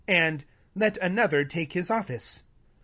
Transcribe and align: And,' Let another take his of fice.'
And,' 0.07 0.45
Let 0.83 0.97
another 0.97 1.45
take 1.45 1.73
his 1.73 1.91
of 1.91 2.07
fice.' 2.07 2.41